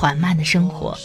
[0.00, 0.96] 缓慢的生活，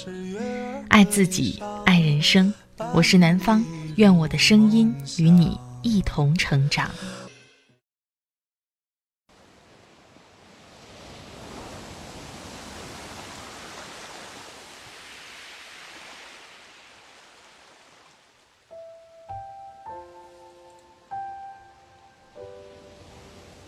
[0.88, 2.53] 爱自己，爱人生。
[2.94, 3.62] 我是南方，
[3.98, 6.90] 愿我的声音与你一同成长。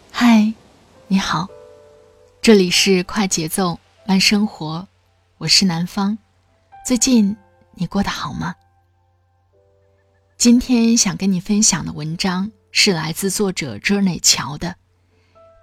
[0.09, 0.53] 嗨，
[1.09, 1.49] 你好，
[2.41, 4.87] 这里是快节奏慢生活。
[5.39, 6.17] 我是南方，
[6.83, 7.37] 最近
[7.75, 8.55] 你过得好吗？
[10.35, 14.69] 今天想跟你分享的文章是来自作者 Journey 乔的《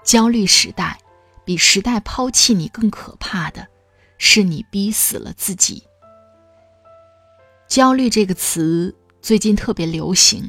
[0.04, 1.00] 焦虑时代》，
[1.44, 3.66] 比时代抛弃你更可怕的
[4.16, 5.82] 是你逼死了自己。
[7.66, 10.48] 焦虑这个词最近特别流行，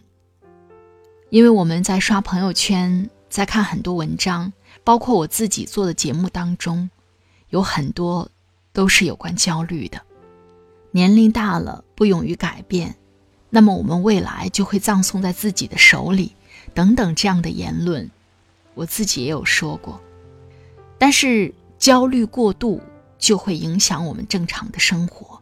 [1.31, 4.53] 因为我们在刷朋友圈，在看很多文章，
[4.83, 6.91] 包括我自己做的节目当中，
[7.49, 8.29] 有很多。
[8.75, 10.01] 都是有关焦虑的，
[10.91, 12.93] 年龄大了不勇于改变，
[13.49, 16.35] 那么我们未来就会葬送在自己的手里，
[16.73, 18.11] 等等这样的言论，
[18.73, 20.01] 我自己也有说过。
[20.97, 22.81] 但是焦虑过度
[23.17, 25.41] 就会影响我们正常的生活，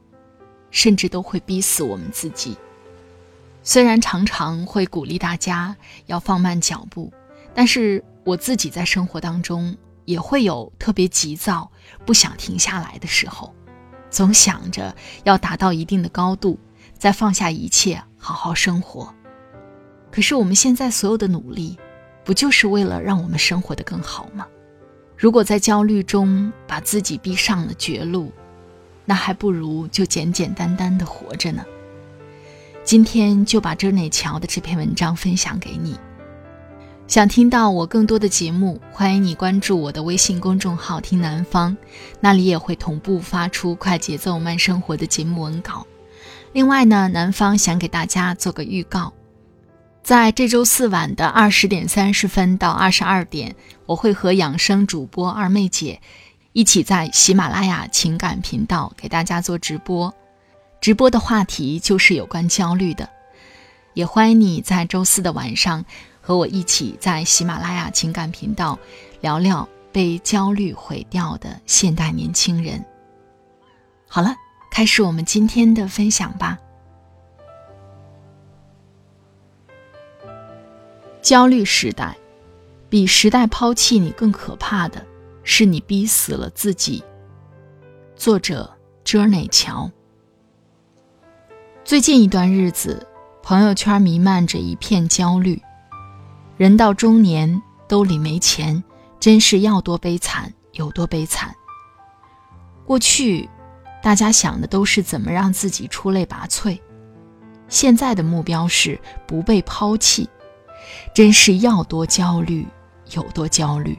[0.69, 2.55] 甚至都会逼死我们自己。
[3.63, 7.11] 虽然常常会鼓励大家要放慢脚步，
[7.55, 9.75] 但是我自己在生活当中。
[10.05, 11.71] 也会有特别急躁、
[12.05, 13.53] 不想停下来的时候，
[14.09, 16.59] 总想着要达到一定的高度，
[16.97, 19.13] 再放下一切，好好生活。
[20.11, 21.77] 可是我们现在所有的努力，
[22.23, 24.45] 不就是为了让我们生活的更好吗？
[25.17, 28.31] 如果在焦虑中把自己逼上了绝路，
[29.05, 31.65] 那还不如就简简单单的活着呢。
[32.83, 35.97] 今天就把珍内乔的这篇文章分享给你。
[37.05, 41.75] 想听到我更多的节目，欢迎你关注我的微信公众号“听南方”，
[42.21, 45.85] 那里也会同步发出快节奏慢生活的节目文稿。
[46.53, 49.13] 另外呢，南方想给大家做个预告，
[50.01, 53.53] 在这周四晚的二十点三十分到二十二点，
[53.85, 55.99] 我会和养生主播二妹姐
[56.53, 60.11] 一起在喜马拉雅情感频道给大家做直播，
[60.79, 63.09] 直播的话题就是有关焦虑的，
[63.93, 65.85] 也欢迎你在周四的晚上。
[66.25, 68.79] 和我一起在喜马拉雅情感频道
[69.19, 72.83] 聊聊被焦虑毁掉的现代年轻人。
[74.07, 74.33] 好了，
[74.71, 76.57] 开始我们今天的分享吧。
[81.21, 82.15] 焦虑时代，
[82.89, 85.05] 比时代抛弃你更可怕的
[85.43, 87.03] 是你逼死了自己。
[88.15, 88.73] 作者
[89.03, 89.91] ：Journey 乔。
[91.83, 93.05] 最近一段日子，
[93.41, 95.61] 朋友圈弥漫着一片焦虑。
[96.55, 98.83] 人到中年，兜里没钱，
[99.19, 101.53] 真是要多悲惨有多悲惨。
[102.85, 103.49] 过去，
[104.03, 106.79] 大家想的都是怎么让自己出类拔萃，
[107.67, 110.29] 现在的目标是不被抛弃，
[111.15, 112.67] 真是要多焦虑
[113.13, 113.97] 有多焦虑。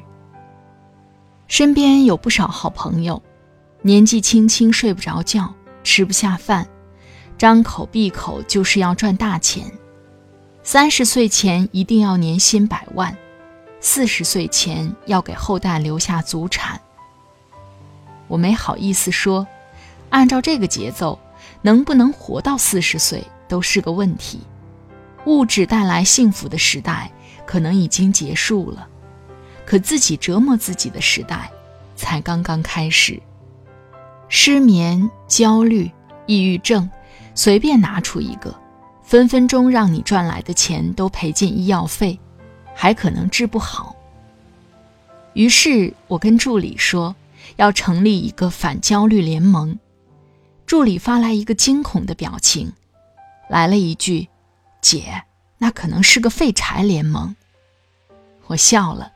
[1.48, 3.21] 身边有不少好朋友，
[3.82, 6.65] 年纪轻轻睡不着觉，吃不下饭，
[7.36, 9.65] 张口闭口就是要赚大钱。
[10.75, 13.17] 三十岁前一定要年薪百万，
[13.79, 16.81] 四十岁前要给后代留下祖产。
[18.27, 19.47] 我没好意思说，
[20.11, 21.17] 按照这个节奏，
[21.63, 24.41] 能不能活到四十岁都是个问题。
[25.27, 27.09] 物质带来幸福的时代
[27.47, 28.89] 可能已经结束了，
[29.65, 31.49] 可自己折磨自己的时代
[31.95, 33.23] 才刚刚开始。
[34.29, 35.89] 失眠、焦虑、
[36.27, 36.91] 抑郁症，
[37.33, 38.53] 随便拿出一个。
[39.04, 42.18] 分分钟让你赚来的钱都赔进医药费，
[42.74, 43.95] 还可能治不好。
[45.34, 47.15] 于是我跟助理说，
[47.56, 49.78] 要成立一个反焦虑联盟。
[50.65, 52.72] 助理发来一个惊恐的表情，
[53.51, 54.27] 来了一句
[54.80, 55.22] ：“姐，
[55.59, 57.36] 那可能是个废柴联盟。”
[58.48, 59.12] 我笑了，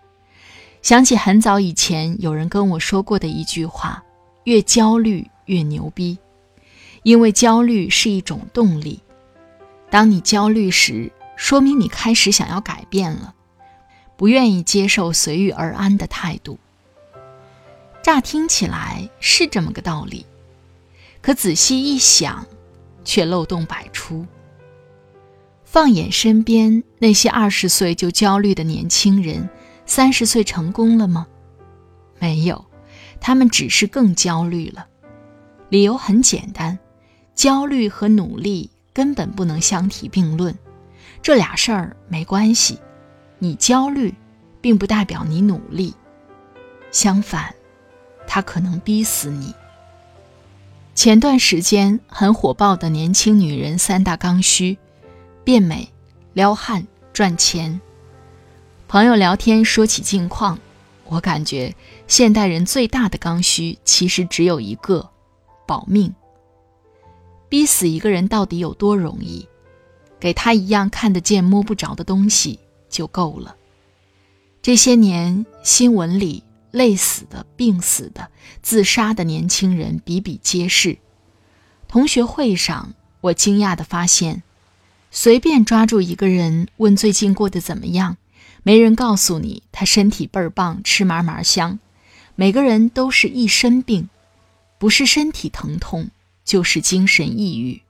[0.82, 4.05] 想起很早以前有人跟我说过的一句话
[4.44, 6.19] ：“越焦虑越牛逼，
[7.05, 9.00] 因为焦虑是一种动力。”
[9.90, 13.35] 当你焦虑时，说明你开始想要改变了，
[14.17, 16.58] 不愿意接受随遇而安的态度。
[18.02, 20.26] 乍听起来是这么个道理，
[21.20, 22.46] 可仔细一想，
[23.05, 24.26] 却漏洞百出。
[25.64, 29.49] 放眼身边那些二十岁就焦虑的年轻人，
[29.84, 31.26] 三十岁成功了吗？
[32.19, 32.64] 没有，
[33.20, 34.87] 他们只是更焦虑了。
[35.69, 36.79] 理由很简单，
[37.34, 40.53] 焦虑和努力根本不能相提并论，
[41.23, 42.81] 这俩事儿没关系。
[43.39, 44.12] 你焦虑，
[44.61, 45.95] 并不代表你努力，
[46.91, 47.55] 相反，
[48.27, 49.55] 它可能逼死你。
[50.97, 54.77] 前段时间很火爆的年轻女人三大刚需：
[55.44, 55.89] 变美、
[56.33, 57.81] 撩汉、赚钱。
[58.89, 60.59] 朋友聊天说起近况，
[61.05, 61.73] 我感觉
[62.09, 65.09] 现代人最大的刚需其实只有一个：
[65.69, 66.12] 保命。
[67.49, 69.47] 逼死一个人到底有多容易？
[70.21, 72.59] 给他一样看得见摸不着的东西
[72.89, 73.56] 就够了。
[74.62, 76.45] 这些年新闻里。
[76.71, 78.29] 累死的、病死的、
[78.61, 80.99] 自杀的年轻人比比皆是。
[81.89, 82.93] 同学会上，
[83.23, 84.43] 我惊讶地发现，
[85.11, 88.19] 随便抓住一个人问最近过得怎么样，
[88.62, 91.79] 没人告诉你他身体倍儿棒、吃嘛嘛香。
[92.35, 94.11] 每个人都是一身病，
[94.79, 96.11] 不是身体疼痛，
[96.49, 97.83] 就是精神抑郁、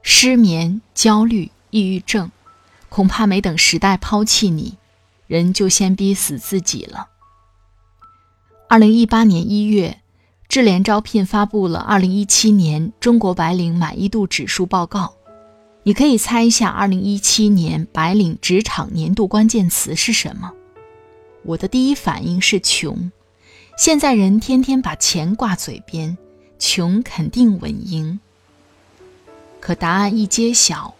[0.00, 2.30] 失眠、焦虑、抑郁症。
[2.88, 4.78] 恐怕没等时代抛弃你，
[5.26, 7.08] 人就先逼死自己了。
[8.68, 9.98] 二零一八年一月，
[10.48, 15.14] 智联招聘发布了二零一七年中国白领满意度指数报告。
[15.82, 20.52] 你可以猜一下，二零一七年白领职场年度关键词是什么？
[21.42, 23.10] 我的第一反应是穷。
[23.76, 26.16] 现在人天天把钱挂嘴边，
[26.64, 28.20] 穷肯定稳赢。
[29.58, 30.94] 可答案一揭晓，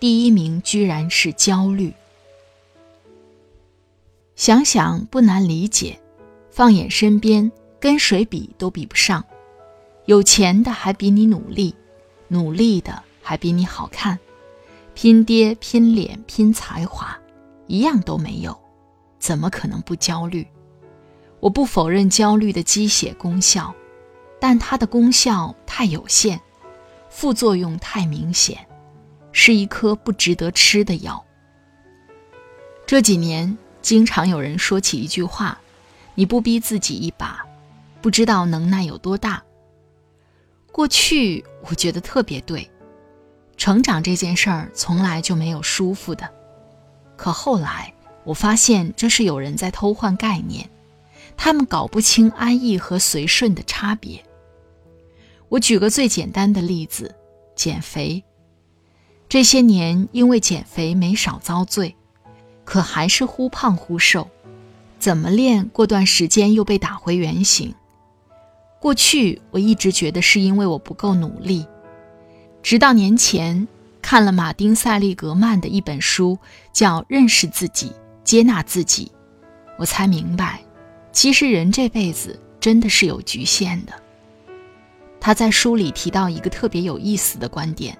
[0.00, 1.92] 第一名居然是焦虑。
[4.34, 6.00] 想想不难理解。
[6.50, 9.22] 放眼身边，跟谁比都比不上。
[10.06, 11.74] 有钱的还比你努力，
[12.28, 14.18] 努力的还比你好看，
[14.94, 17.14] 拼爹拼脸拼才华，
[17.66, 18.58] 一样都没有，
[19.18, 20.46] 怎么可能不焦虑？
[21.40, 23.74] 我不否认焦虑的鸡血功效，
[24.46, 26.38] 但它的功效太有限，
[27.08, 28.58] 副作用太明显，
[29.32, 31.24] 是一颗不值得吃的药。
[32.84, 35.58] 这几年，经常有人说起一句话。
[36.14, 37.42] 你不逼自己一把，
[38.02, 39.42] 不知道能耐有多大。
[40.70, 42.70] 过去我觉得特别对，
[43.56, 46.30] 成长这件事儿从来就没有舒服的。
[47.16, 47.94] 可后来
[48.24, 50.68] 我发现这是有人在偷换概念，
[51.34, 54.22] 他们搞不清安逸和随顺的差别。
[55.54, 57.14] 我举个最简单的例子：
[57.54, 58.24] 减肥。
[59.28, 61.94] 这些年因为减肥没少遭罪，
[62.64, 64.28] 可还是忽胖忽瘦。
[64.98, 65.68] 怎么练？
[65.68, 67.72] 过段时间又被打回原形。
[68.80, 71.64] 过去我一直觉得是因为我不够努力，
[72.60, 73.68] 直到年前
[74.02, 76.36] 看了马丁·塞利格曼的一本书，
[76.72, 77.92] 叫《认识自己，
[78.24, 79.06] 接纳自己》，
[79.78, 80.60] 我才明白，
[81.12, 83.92] 其实人这辈子真的是有局限的。
[85.24, 87.96] 他在书里提到一个特别有意思的观点：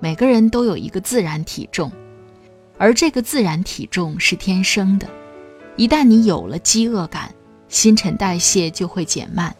[0.00, 1.92] 每个人都有一个自然体重，
[2.78, 5.06] 而这个自然体重是天生的。
[5.76, 7.34] 一旦你有了饥饿感，
[7.68, 9.54] 新陈代谢就会减慢，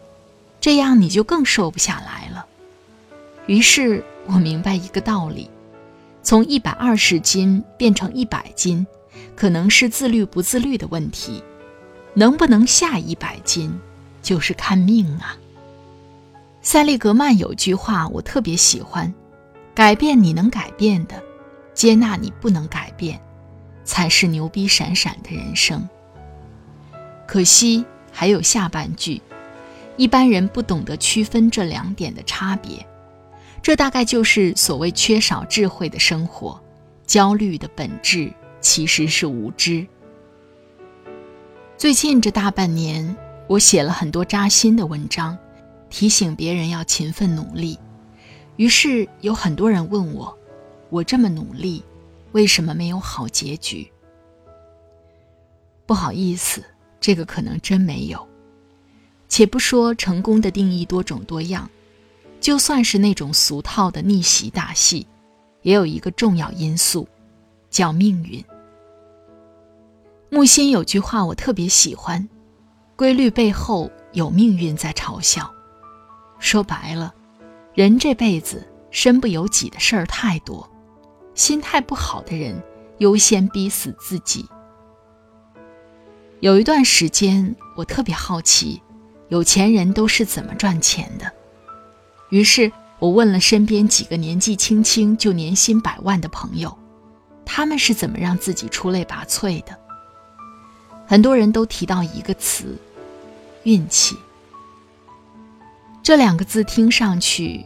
[0.59, 2.43] 这样你就更瘦不下来了。
[3.45, 5.47] 于是我明白一个道理：
[6.23, 8.87] 从一百二十斤变成一百斤，
[9.35, 11.43] 可能是自律不自律的问题；
[12.15, 13.79] 能不能下一百斤，
[14.23, 15.37] 就是看命啊。
[16.61, 19.11] 塞利格曼有句话我特别喜欢：
[19.73, 21.21] 改变你能改变的，
[21.73, 23.19] 接纳你不能改变，
[23.85, 25.87] 才是牛逼闪闪的人生。
[27.25, 29.21] 可惜还有下半句，
[29.95, 32.85] 一般人不懂得区分这两点的差别，
[33.61, 36.59] 这大概就是所谓缺少智慧的生活。
[37.05, 39.87] 焦虑的本质其实是无知。
[41.77, 43.15] 最近这大半年，
[43.47, 45.35] 我写了很多扎心的文章，
[45.89, 47.77] 提醒别人要勤奋努力。
[48.57, 50.37] 于是有很多人问我，
[50.89, 51.83] 我这么努力，
[52.33, 53.91] 为什么没有好结局？
[55.85, 56.63] 不好意思。
[57.01, 58.27] 这个可能真没有。
[59.29, 61.69] 且不说成功的定义多种多样，
[62.41, 65.07] 就算是那种俗套的逆袭大戏，
[65.61, 67.07] 也有一个重要因素，
[67.69, 68.43] 叫命运。
[70.29, 72.27] 木心有句话我特别喜欢：
[72.97, 75.49] 规律背后有命运在嘲笑。
[76.39, 77.13] 说白了，
[77.73, 80.67] 人这辈子身不由己的事儿太多，
[81.35, 82.61] 心态不好的人
[82.97, 84.47] 优先逼死自己。
[86.39, 88.81] 有一段时间，我特别好奇，
[89.27, 91.31] 有钱人都是怎么赚钱的。
[92.29, 96.75] 于是我问了身边几个年纪轻轻就年薪百万的朋友，
[97.45, 99.77] 他们是怎么让自己出类拔萃的？
[101.05, 102.77] 很多人都提到一个词：
[103.63, 104.15] 运气。
[106.09, 107.63] 这两个字听上去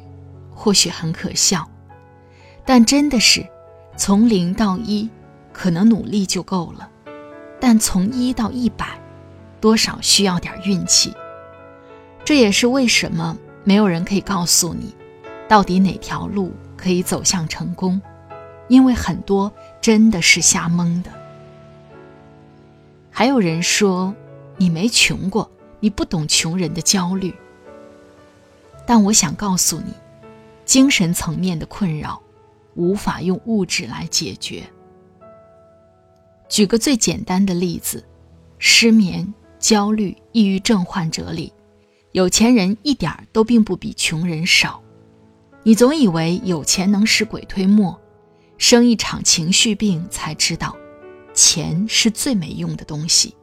[0.54, 1.66] 或许很可笑，
[2.66, 3.48] 但真的是
[3.96, 5.10] 从零到一，
[5.54, 6.90] 可能努力就够了；
[7.58, 9.00] 但从一到一百，
[9.62, 11.14] 多少需要点运气。
[12.26, 14.94] 这也是为什么没有人可以告诉你，
[15.48, 18.02] 到底哪条路可以走向成功，
[18.68, 21.10] 因为很多真的是瞎蒙的。
[23.10, 24.14] 还有人说
[24.58, 27.34] 你没穷过，你不懂穷人的焦虑。
[28.86, 29.94] 但我想告诉你，
[30.66, 32.22] 精神层面的困扰，
[32.76, 34.64] 无法用物质来解决。
[36.50, 38.06] 举个最简单的例子，
[38.60, 41.52] 失眠、焦虑、抑郁症患者里，
[42.12, 44.82] 有钱人一点儿都并不比穷人少。
[45.64, 48.00] 你总以为有钱能使鬼推磨，
[48.58, 50.76] 生一场情绪病才知道，
[51.34, 53.36] 钱是最没用的东西。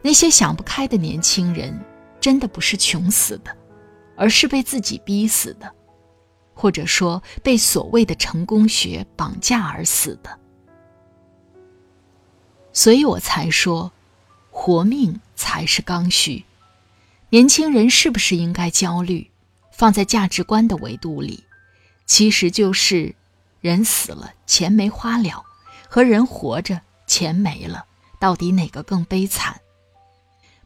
[0.00, 1.78] 那些想不开的年轻人，
[2.20, 3.54] 真的不是穷死的。
[4.16, 5.72] 而是被自己逼死的，
[6.54, 10.38] 或者说被所谓的成功学绑架而死的。
[12.72, 13.92] 所以我才说，
[14.50, 16.44] 活命才是刚需。
[17.30, 19.30] 年轻人是不是应该焦虑？
[19.72, 21.44] 放在价值观的维度里，
[22.06, 23.14] 其实就是
[23.60, 25.44] 人死了钱没花了，
[25.86, 27.84] 和人活着钱没了，
[28.18, 29.60] 到底哪个更悲惨？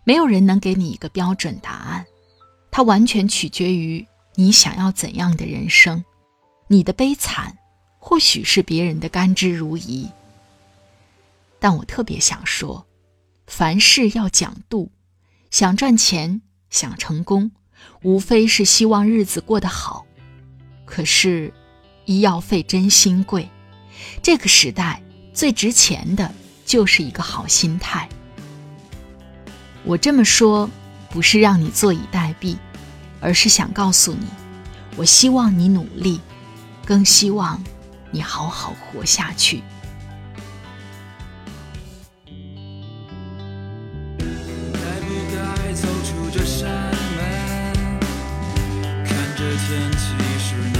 [0.05, 2.07] 没有人能给你一个标准答案。
[2.71, 6.05] 它完全取决于你想要怎样的人生，
[6.69, 7.59] 你的悲惨
[7.99, 10.09] 或许是别人的甘之如饴。
[11.59, 12.87] 但我特别想说，
[13.47, 14.91] 凡事要讲度，
[15.51, 17.51] 想赚钱、想成功，
[18.03, 20.07] 无非是希望日子过得好。
[20.87, 21.53] 可是，
[22.07, 23.49] 医药费真心贵，
[24.23, 25.03] 这个时代
[25.35, 26.33] 最值钱的
[26.65, 28.09] 就是一个好心态。
[29.85, 30.71] 我这么说。
[31.11, 32.57] 不是让你坐以待毙，
[33.21, 34.27] 而是想告诉你，
[34.97, 36.21] 我希望你努力，
[36.87, 37.61] 更希望
[38.13, 39.63] 你好好活下去。
[44.19, 44.27] 该
[45.01, 48.01] 不该走出这扇门？
[49.05, 50.79] 看着天气是那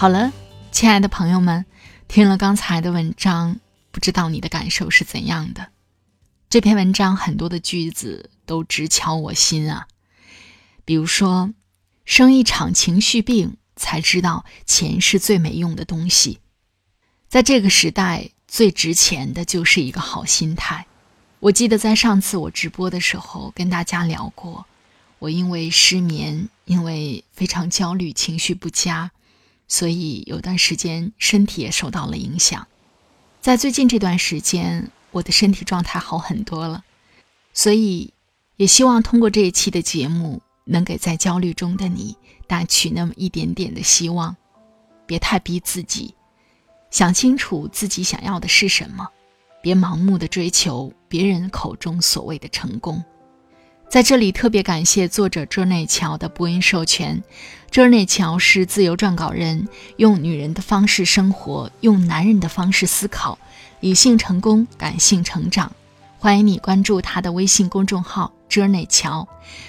[0.00, 0.32] 好了，
[0.72, 1.66] 亲爱的朋友们，
[2.08, 5.68] 听了刚才的文章，不知道你的感受是怎样的？
[6.48, 9.88] 这篇文章很多的句子都直敲我心啊，
[10.86, 11.52] 比如说，
[12.06, 16.38] 生一场情绪病才知道钱是最没用的东西，
[17.28, 20.86] 在这个时代最值钱的就是一个好心态。
[21.40, 24.64] 我记得在上次我直播的时候跟大家聊过，
[25.18, 29.10] 我因为失眠，因为非常焦虑，情绪不佳。
[29.70, 32.66] 所以有段时间身体也受到了影响，
[33.40, 36.84] 在最近这段时间，我的身体状态好很多了，
[37.54, 38.12] 所以
[38.56, 42.16] 也希望通过这一期的节目，能给在焦虑中的你
[42.48, 44.36] 带去那么一点点的希望。
[45.06, 46.16] 别太逼自己，
[46.90, 49.08] 想清楚自己想要的是什么，
[49.62, 53.04] 别盲目的追求别人口中所谓的成功。
[53.90, 57.20] 在这里特别感谢作者周内桥的播音授权。
[57.72, 59.66] 周内桥是自由撰稿人，
[59.96, 63.36] 用女人的方式生活，用男人的方式思考，
[63.80, 65.72] 理性成功，感性成长。
[66.20, 69.26] 欢迎你关注他的微信公众号“周内桥”，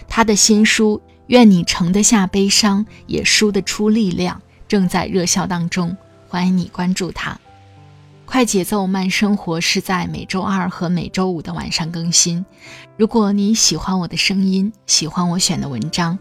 [0.08, 4.38] 他的新书《愿你盛得下悲伤，也输得出力量》
[4.68, 5.98] 正在热销当中，
[6.28, 7.40] 欢迎你关注他。
[8.32, 12.46] 快节奏慢生活是在每周二和每周五的晚上更新。
[12.96, 16.18] 如果你喜欢我的声音，喜欢我选的文章，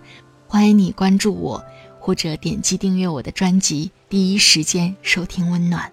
[0.48, 1.64] 欢迎你关注我。
[2.00, 5.92] 或者点击订阅我的专辑，第一时间收听温暖。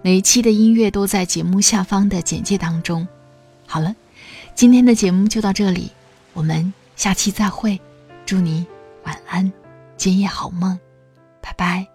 [0.00, 3.06] 每一期的音乐都在节目下方的简介当中。
[3.66, 3.94] 好了，
[4.54, 5.90] 今天的节目就到这里，
[6.32, 7.78] 我们下期再会。
[8.24, 8.66] 祝你
[9.04, 9.52] 晚安，
[9.98, 10.78] 今夜好梦，
[11.42, 11.93] 拜拜。